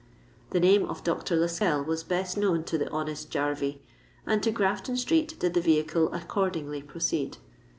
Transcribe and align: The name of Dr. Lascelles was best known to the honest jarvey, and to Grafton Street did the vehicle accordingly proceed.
The 0.49 0.59
name 0.59 0.85
of 0.87 1.03
Dr. 1.03 1.35
Lascelles 1.35 1.85
was 1.85 2.03
best 2.03 2.35
known 2.35 2.63
to 2.63 2.75
the 2.79 2.89
honest 2.89 3.29
jarvey, 3.29 3.83
and 4.25 4.41
to 4.41 4.49
Grafton 4.49 4.97
Street 4.97 5.39
did 5.39 5.53
the 5.53 5.61
vehicle 5.61 6.11
accordingly 6.11 6.81
proceed. 6.81 7.37